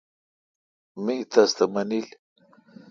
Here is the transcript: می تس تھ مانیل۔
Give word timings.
می 1.03 1.15
تس 1.31 1.49
تھ 1.57 1.63
مانیل۔ 1.73 2.07